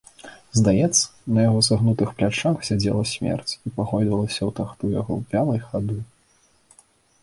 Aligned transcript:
Здаецца, 0.59 1.03
на 1.35 1.39
яго 1.49 1.59
сагнутых 1.67 2.09
плячах 2.21 2.57
сядзела 2.71 3.03
смерць 3.13 3.51
і 3.65 3.75
пагойдвалася 3.79 4.41
ў 4.49 4.61
тахту 4.61 4.83
яго 4.99 5.13
вялай 5.35 5.59
хады. 5.69 6.05